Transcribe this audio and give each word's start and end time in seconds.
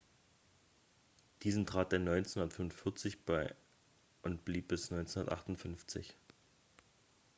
diesen 1.43 1.67
trat 1.67 1.93
er 1.93 1.99
1945 1.99 3.23
bei 3.23 3.53
und 4.23 4.43
blieb 4.45 4.67
bis 4.69 4.91
1958 4.91 6.15